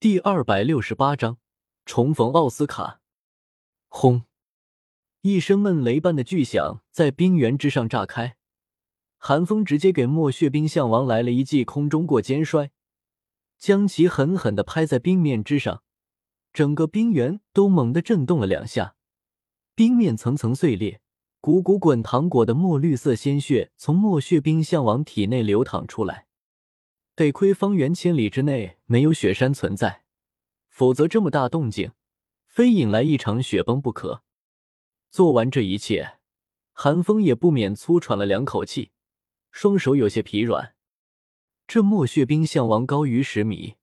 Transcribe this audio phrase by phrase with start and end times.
[0.00, 1.36] 第二百六十八章
[1.84, 3.02] 重逢奥斯卡。
[3.88, 4.22] 轰！
[5.20, 8.38] 一声闷雷般的巨响在冰原之上炸开，
[9.18, 12.70] 寒风直接给墨血冰象王来了一记空中过肩摔，
[13.58, 15.82] 将其狠狠的拍在冰面之上，
[16.54, 18.94] 整个冰原都猛地震动了两下，
[19.74, 21.02] 冰面层层碎裂，
[21.42, 26.28] 股股滚糖果的墨绿色鲜血从墨血冰象王体内流淌出来。
[27.20, 30.04] 得亏方圆千里之内没有雪山存在，
[30.70, 31.92] 否则这么大动静，
[32.46, 34.22] 非引来一场雪崩不可。
[35.10, 36.14] 做完这一切，
[36.72, 38.92] 韩风也不免粗喘了两口气，
[39.50, 40.74] 双手有些疲软。
[41.66, 43.74] 这墨血冰象王高于十米，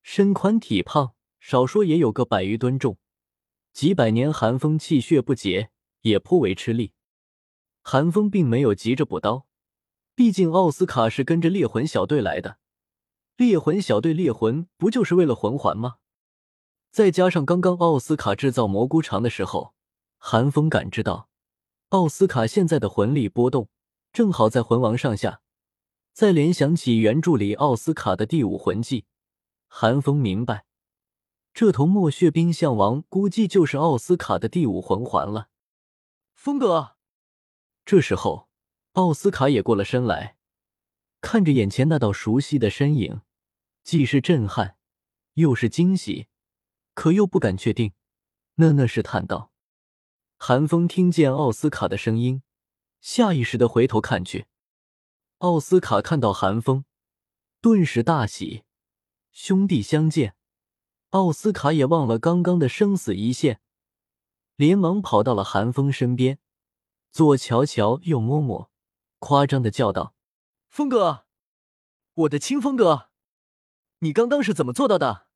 [0.00, 2.96] 身宽体胖，少说也有个百余吨重，
[3.74, 5.68] 几百年寒风气血不竭，
[6.00, 6.92] 也颇为吃力。
[7.82, 9.46] 寒风并没有急着补刀，
[10.14, 12.60] 毕竟奥斯卡是跟着猎魂小队来的。
[13.42, 15.96] 猎魂小队猎魂不就是为了魂环吗？
[16.92, 19.74] 再加上刚刚奥斯卡制造蘑菇肠的时候，
[20.16, 21.28] 寒风感知到
[21.88, 23.68] 奥斯卡现在的魂力波动
[24.12, 25.40] 正好在魂王上下。
[26.12, 29.06] 再联想起原著里奥斯卡的第五魂技，
[29.66, 30.66] 寒风明白，
[31.52, 35.48] 这头墨血冰象王估计就是奥斯卡的第五魂环了。
[36.32, 36.92] 风哥，
[37.84, 38.48] 这时候
[38.92, 40.36] 奥斯卡也过了身来。
[41.20, 43.20] 看着眼前那道熟悉的身影，
[43.82, 44.76] 既是震撼，
[45.34, 46.28] 又是惊喜，
[46.94, 47.92] 可又不敢确定，
[48.54, 49.52] 讷讷试探道
[50.38, 52.42] ：“寒风，听见奥斯卡的声音，
[53.00, 54.46] 下意识的回头看去。
[55.38, 56.84] 奥斯卡看到寒风，
[57.60, 58.62] 顿时大喜，
[59.32, 60.36] 兄弟相见。
[61.10, 63.60] 奥斯卡也忘了刚刚的生死一线，
[64.56, 66.38] 连忙跑到了寒风身边，
[67.10, 68.70] 左瞧瞧，右摸摸，
[69.18, 70.14] 夸张的叫道。”
[70.70, 71.26] 风哥，
[72.14, 73.10] 我的亲风哥，
[74.02, 75.26] 你刚刚是怎么做到的？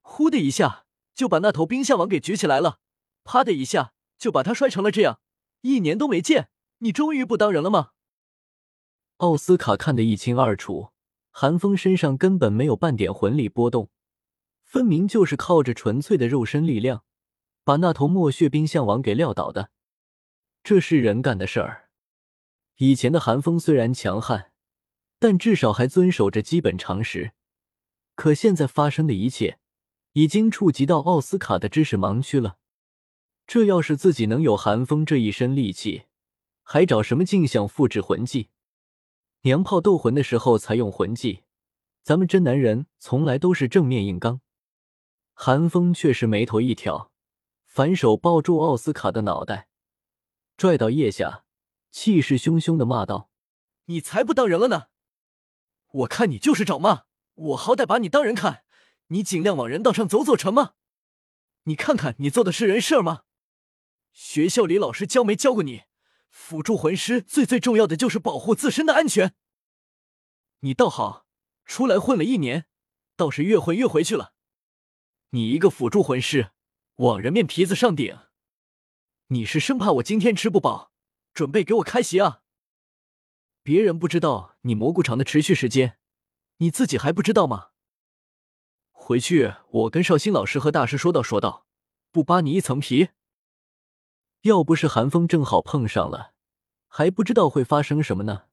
[0.00, 2.80] 呼的一下就把那头冰象王给举起来了，
[3.22, 5.20] 啪的一下就把他摔成了这样。
[5.60, 7.90] 一年都没见，你终于不当人了吗？
[9.18, 10.90] 奥斯卡看得一清二楚，
[11.30, 13.88] 寒风身上根本没有半点魂力波动，
[14.64, 17.04] 分明就是靠着纯粹的肉身力量
[17.62, 19.70] 把那头墨血冰象王给撂倒的。
[20.64, 21.88] 这是人干的事儿。
[22.78, 24.50] 以前的寒风虽然强悍，
[25.20, 27.30] 但至少还遵守着基本常识。
[28.16, 29.60] 可现在发生的一切，
[30.14, 32.58] 已经触及到奥斯卡的知识盲区了。
[33.46, 36.06] 这要是自己能有寒风这一身力气，
[36.64, 38.48] 还找什么镜像复制魂技？
[39.42, 41.44] 娘炮斗魂的时候才用魂技，
[42.02, 44.40] 咱们真男人从来都是正面硬刚。
[45.32, 47.12] 寒风却是眉头一挑，
[47.66, 49.68] 反手抱住奥斯卡的脑袋，
[50.56, 51.44] 拽到腋下。
[51.92, 53.30] 气势汹汹的骂道
[53.86, 54.88] ：“你才不当人了呢！
[55.92, 57.04] 我看你就是找骂！
[57.36, 58.64] 我好歹把你当人看，
[59.08, 60.74] 你尽量往人道上走走成吗？
[61.64, 63.22] 你看看你做的是人事吗？
[64.12, 65.82] 学校里老师教没教过你？
[66.30, 69.34] 辅助魂师最最重要的就是保护自身的安全。
[70.60, 71.26] 你倒好，
[71.64, 72.66] 出来混了一年，
[73.16, 74.34] 倒是越混越回去了。
[75.30, 76.52] 你一个辅助魂师，
[76.96, 78.18] 往人面皮子上顶，
[79.28, 80.92] 你是生怕我今天吃不饱？”
[81.34, 82.40] 准备给我开席啊！
[83.62, 85.98] 别人不知道你蘑菇肠的持续时间，
[86.58, 87.70] 你自己还不知道吗？
[88.90, 91.66] 回去我跟绍兴老师和大师说道说道，
[92.10, 93.10] 不扒你一层皮。
[94.42, 96.32] 要不是寒风正好碰上了，
[96.88, 98.46] 还不知道会发生什么呢。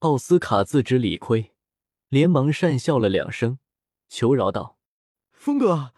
[0.00, 1.54] 奥斯卡自知理亏，
[2.08, 3.58] 连忙讪笑了两声，
[4.08, 4.78] 求饶道
[5.32, 5.92] ：“风哥，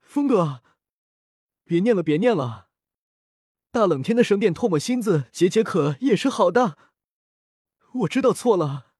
[0.00, 0.62] 风哥，
[1.64, 2.68] 别念了，别念了。”
[3.72, 6.76] 大冷天的省点唾沫星子解解渴也是好的，
[7.92, 8.91] 我知道错了。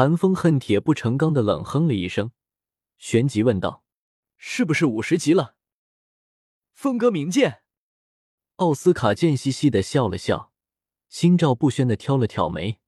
[0.00, 0.10] 哼！
[0.10, 2.32] 寒风恨铁不成钢的冷哼了一声，
[2.96, 3.84] 旋即问道
[4.38, 5.56] ：“是不是五十级了？”
[6.72, 7.62] 风哥明鉴。
[8.56, 10.54] 奥斯卡贱兮兮的笑了笑，
[11.10, 12.80] 心照不宣的挑了挑眉。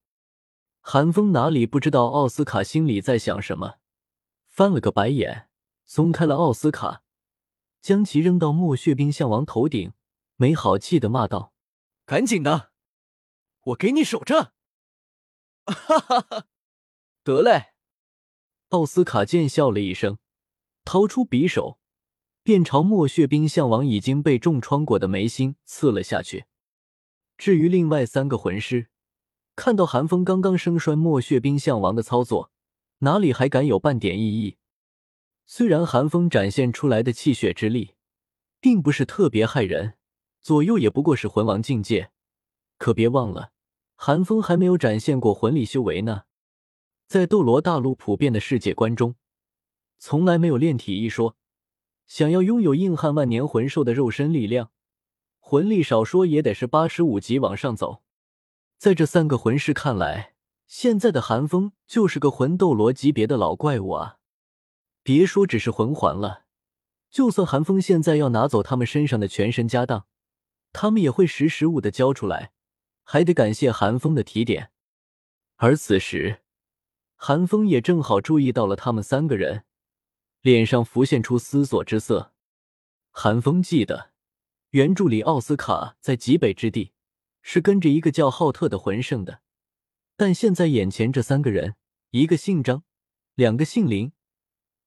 [0.81, 3.75] 寒风哪里不知道奥斯卡心里在想什么，
[4.47, 5.49] 翻了个白眼，
[5.85, 7.03] 松开了奥斯卡。
[7.79, 9.93] 将其扔到墨血冰象王头顶，
[10.37, 11.53] 没好气的骂道
[12.07, 12.71] ：“赶紧的，
[13.65, 14.53] 我给你守着！”
[15.67, 16.47] 哈哈哈！
[17.23, 17.67] 得嘞！
[18.69, 20.17] 奥斯卡贱笑了一声，
[20.83, 21.79] 掏出匕首，
[22.43, 26.47] 便朝墨血冰象王已经被重创过的眉心刺了下去。
[27.37, 28.89] 至于另外三个魂师，
[29.55, 32.51] 看到寒风刚刚生摔墨血冰象王的操作，
[32.99, 34.57] 哪里还敢有半点异议？
[35.45, 37.95] 虽然寒风展现出来的气血之力，
[38.59, 39.93] 并不是特别害人，
[40.41, 42.11] 左右也不过是魂王境界，
[42.77, 43.53] 可别忘了，
[43.95, 46.23] 寒风还没有展现过魂力修为呢。
[47.13, 49.13] 在斗罗大陆普遍的世界观中，
[49.99, 51.37] 从来没有炼体一说。
[52.07, 54.71] 想要拥有硬汉万年魂兽的肉身力量，
[55.39, 58.01] 魂力少说也得是八十五级往上走。
[58.79, 60.33] 在这三个魂师看来，
[60.65, 64.17] 现在的寒风就是个魂斗罗级别的老怪物啊！
[65.03, 66.45] 别说只是魂环了，
[67.11, 70.07] 就算寒风现在要拿走他们身上的全身家当，
[70.71, 72.53] 他们也会识时务的交出来，
[73.03, 74.71] 还得感谢寒风的提点。
[75.57, 76.39] 而此时，
[77.25, 79.63] 寒风也正好注意到了他们三个人。
[80.41, 82.33] 脸上浮现出思索之色。
[83.11, 84.11] 寒风记得，
[84.71, 86.91] 原著里奥斯卡在极北之地
[87.41, 89.39] 是跟着一个叫浩特的魂圣的，
[90.17, 91.77] 但现在眼前这三个人，
[92.09, 92.83] 一个姓张，
[93.35, 94.11] 两个姓林。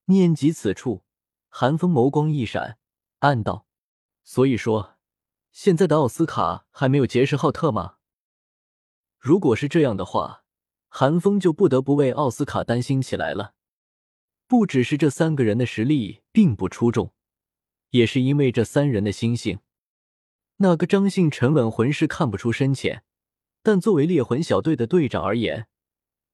[0.05, 1.05] 念及此处，
[1.49, 2.77] 寒风眸光一闪，
[3.21, 3.67] 暗道
[4.25, 4.99] ：“所以说，
[5.53, 7.97] 现在的奥斯卡还没有结识浩特吗？
[9.19, 10.45] 如果是这样的话，
[10.89, 13.55] 寒风就不得不为奥斯卡担心起来了。”
[14.49, 17.13] 不只是这三个人的实力并不出众，
[17.91, 19.59] 也是因为这三人的心性。
[20.59, 23.03] 那个张姓沉稳魂师看不出深浅，
[23.63, 25.67] 但作为猎魂小队的队长而言，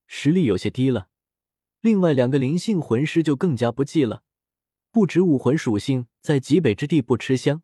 [0.07, 1.09] 实力有些低了。
[1.81, 4.23] 另外两个灵性魂师就更加不济了，
[4.91, 7.63] 不止武魂属性在极北之地不吃香。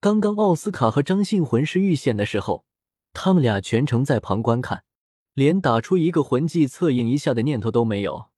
[0.00, 2.66] 刚刚奥斯卡和张姓魂师遇险的时候，
[3.12, 4.84] 他们俩全程在旁观看，
[5.38, 8.30] 连打出一个魂技测验一下的念头都没有。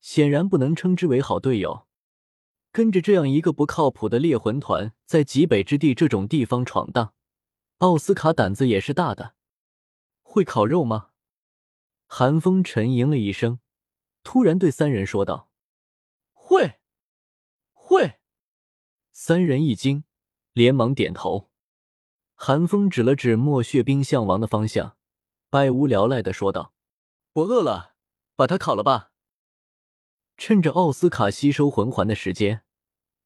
[0.00, 1.86] 显然不能称之为好队友，
[2.72, 7.14] 跟着这样一个不靠谱的猎魂团在极北之地这种地方闯荡，
[7.78, 9.36] 奥斯卡胆子也是大的。
[10.20, 11.10] 会烤肉吗？
[12.08, 13.60] 韩风沉吟了一声，
[14.24, 15.48] 突然对三人说道
[16.34, 16.80] ：“会，
[17.72, 18.14] 会。”
[19.14, 20.02] 三人一惊，
[20.52, 21.50] 连忙点头。
[22.34, 24.96] 韩风指了指墨血冰象王的方向，
[25.52, 26.72] 百无聊赖的说道
[27.34, 27.92] ：“我饿了，
[28.36, 29.10] 把它烤了吧。”
[30.38, 32.62] 趁着奥斯卡吸收魂环的时间，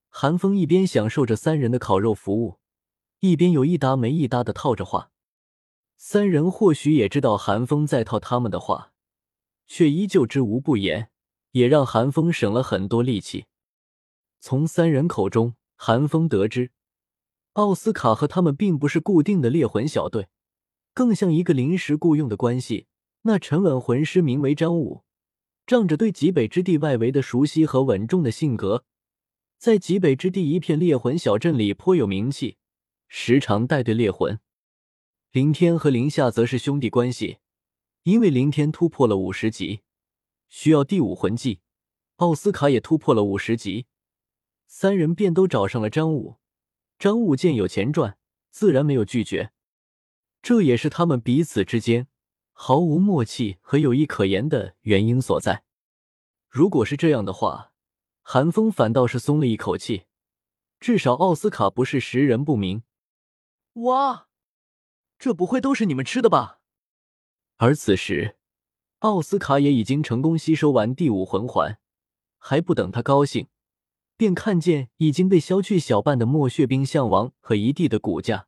[0.08, 2.58] 韩风一边享受着三人的烤肉服务，
[3.20, 5.12] 一边有一搭没一搭的套着话。
[5.96, 8.92] 三人或许也知道韩风在套他们的话，
[9.68, 11.12] 却依旧知无不言，
[11.52, 13.46] 也让韩风省了很多力气。
[14.40, 16.72] 从三人口中，韩风得知，
[17.52, 20.26] 奥斯卡和他们并不是固定的猎魂小队，
[20.96, 22.86] 更像一个临时雇佣的关系。
[23.24, 25.02] 那沉稳魂师名为张武。
[25.66, 28.86] 仗着对极北之地外围的熟悉和稳重的性格，
[29.58, 32.56] 在极北之地一片猎魂小镇里颇有名气，
[33.08, 34.38] 时常带队猎魂。
[35.32, 37.38] 林天和林夏则是兄弟关系，
[38.04, 39.80] 因为林天突破了五十级，
[40.48, 41.58] 需要第五魂技，
[42.16, 43.86] 奥斯卡也突破了五十级，
[44.68, 46.36] 三人便都找上了张武。
[46.96, 48.16] 张武见有钱赚，
[48.50, 49.50] 自然没有拒绝，
[50.46, 52.06] 这也是他们彼此之间。
[52.52, 55.64] 毫无默契和友谊可言的原因所在。
[56.48, 57.72] 如果是这样的话，
[58.22, 60.04] 韩风反倒是松了一口气，
[60.78, 62.84] 至少奥斯卡不是识人不明。
[63.72, 64.28] 哇，
[65.18, 66.60] 这不会都是你们吃的吧？
[67.56, 68.36] 而此时，
[69.00, 71.80] 奥斯卡也已经成功吸收完第五魂环，
[72.38, 73.48] 还不等他高兴，
[74.16, 78.45] 便看见已经被削去小半的墨血冰象王和一地的骨架，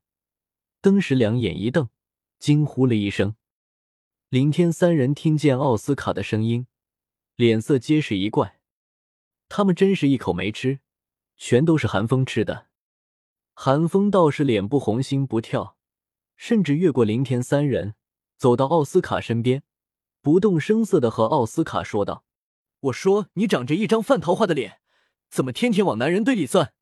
[0.88, 1.90] 登时两眼一瞪，
[2.38, 3.36] 惊呼了一声。
[4.30, 6.66] 林天三人听见奥斯卡的声音，
[7.36, 8.58] 脸色皆是一怪。
[9.50, 10.80] 他们真是一口没吃，
[11.36, 12.68] 全都是寒风吃的。
[13.52, 15.76] 寒风倒是脸不红心不跳，
[16.38, 17.94] 甚至越过林天三人，
[18.38, 19.62] 走到奥斯卡身边，
[20.22, 22.24] 不动声色的和奥斯卡说道
[22.80, 24.80] ：“我说你长着一张犯桃花的脸，
[25.28, 26.72] 怎么天天往男人堆里钻？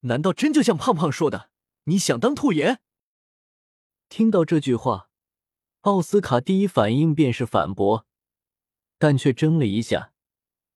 [0.00, 1.50] 难道真就像胖胖说的，
[1.84, 2.80] 你想当兔爷？”
[4.12, 5.08] 听到这句话。
[5.80, 8.06] 奥斯卡第一反应便是反驳，
[8.98, 10.12] 但却怔了一下，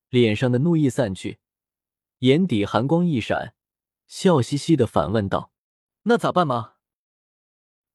[0.09, 1.38] 脸上的怒意散去，
[2.21, 3.55] 眼底寒光一闪，
[4.07, 5.52] 笑嘻嘻的反问道
[6.05, 6.76] ：“那咋办嘛？”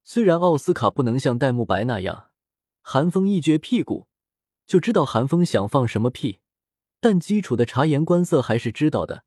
[0.06, 2.30] 虽然奥斯卡不能像戴沐白那样，
[2.84, 4.08] 寒风一撅屁股
[4.68, 6.42] 就知道寒风想放什么屁，
[7.00, 9.26] 但基础的察言观色还是知道的。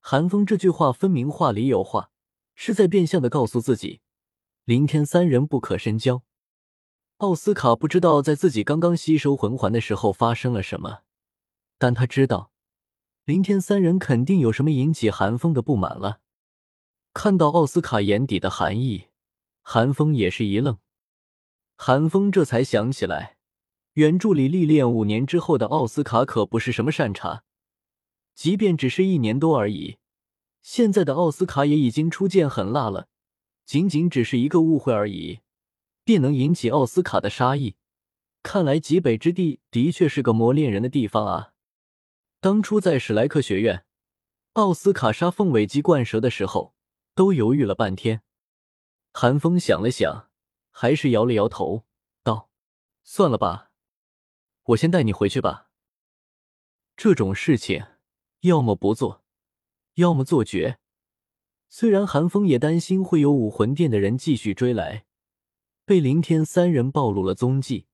[0.00, 2.10] 寒风这句话分明话里有话，
[2.56, 4.00] 是在变相的告诉自己，
[4.66, 6.24] 林天三人不可深交。
[7.18, 11.02] 奥斯卡不知道在自己刚刚吸收魂环的时候发生了什么，
[11.78, 12.50] 但他知道
[13.26, 16.18] 林天三人肯定有什么引起寒风的不满了。
[17.14, 19.04] 看到奥斯卡眼底的寒意，
[19.62, 20.78] 寒风也是一愣。
[21.76, 23.36] 寒风这才想起来，
[23.92, 27.44] 原著里历练五年之后的奥斯卡可不是什么善茬，
[28.34, 29.98] 即便只是一年多而已，
[30.60, 33.06] 现在的奥斯卡也已经出剑狠辣了，
[33.66, 35.40] 仅仅只是一个误会而已。
[36.04, 37.74] 便能引起奥斯卡的杀意，
[38.40, 41.52] 看来极北之地的确是个磨练人的地方啊！
[42.40, 43.84] 当初在史莱克学院，
[44.52, 46.76] 奥斯卡杀凤尾鸡冠蛇的时候，
[47.16, 48.22] 都犹豫了半天。
[49.12, 50.30] 韩风想了想，
[50.70, 51.84] 还是摇了摇头，
[52.22, 52.50] 道
[53.02, 53.72] ：“算了吧，
[54.66, 55.70] 我先带你回去吧。
[56.96, 57.84] 这种事情，
[58.42, 59.24] 要么不做，
[59.94, 60.78] 要么做绝。”
[61.68, 65.04] 虽然韩风也担心会有武魂殿的人继续追来，
[65.84, 67.86] 被林天三人暴露了踪迹，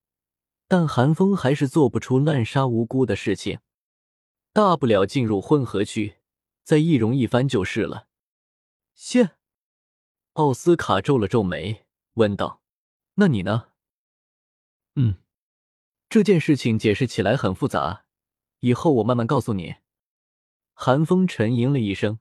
[0.69, 3.59] 但韩风还是做不出滥杀无辜的事情。
[4.53, 6.17] 大不了进入混合区，
[6.63, 8.09] 再易容一番就是了。
[8.95, 9.31] 谢。
[10.35, 12.63] 奥斯卡皱了皱眉，问道
[13.17, 13.69] ：“那你呢
[14.97, 15.17] ？”“嗯，
[16.09, 18.05] 这件事情解释起来很复杂，
[18.61, 19.77] 以后我慢慢告诉你。”
[20.75, 22.19] 韩风沉吟了一声。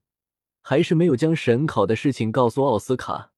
[0.62, 3.32] 还是没有将神考的事情告诉奥斯卡，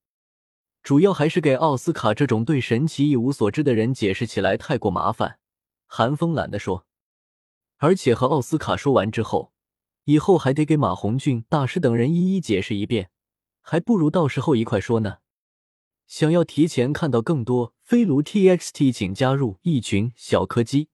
[0.82, 5.39] 主要还是给奥斯卡这种对神奇一无所知的人解释起来太过麻烦。
[5.88, 6.86] 韩风懒得说，
[7.77, 9.53] 而且和奥斯卡说完之后，
[10.03, 13.10] 以后还得给马红俊大师等人一一解释一遍，
[13.62, 15.20] 还不如到时候一块说呢。
[16.06, 20.89] 想要提前看到更多飞卢 TXT，请加入一群小柯基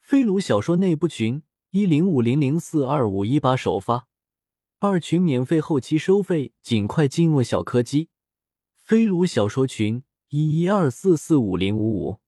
[0.00, 4.06] 飞卢小说内部群：一零五零零四二五一八首发。
[4.86, 8.10] 二群免费，后期收费，尽快进入小柯基
[8.74, 12.20] 飞卢小说群一一二四四五零五五，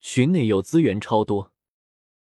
[0.00, 1.52] 群内有资源超多。